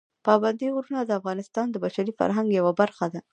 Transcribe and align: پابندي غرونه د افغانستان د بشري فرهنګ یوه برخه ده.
پابندي 0.25 0.67
غرونه 0.75 0.99
د 1.05 1.11
افغانستان 1.19 1.65
د 1.69 1.75
بشري 1.83 2.11
فرهنګ 2.19 2.47
یوه 2.59 2.71
برخه 2.81 3.05
ده. 3.13 3.19